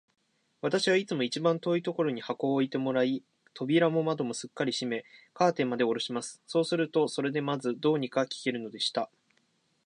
[0.63, 6.41] 私はいつも一番遠いところに箱を置いてもらい、扉も窓もすっかり閉め、カーテンまでおろします。
[6.47, 9.11] そうすると、それでまず、どうにか聞けるのでした。